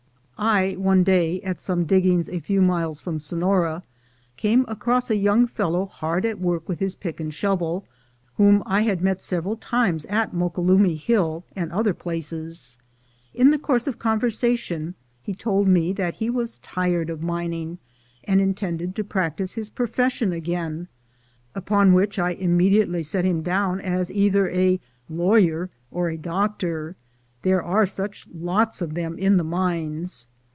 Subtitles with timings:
[0.43, 3.83] I one day, at some diggings a few miles from Sonora,
[4.37, 7.85] came across a young fellow hard at work with his pick and shovel,
[8.37, 12.79] whom I had met several times at Moquelumne Hill and other places.
[13.35, 17.77] In the course of conversation he told me that he was tired of mining,
[18.23, 20.87] and intended to practice his profession again;
[21.53, 26.95] upon which I immediately set him down as either a lawyer or a doctor,
[27.43, 30.27] there are such lots of them in the mines.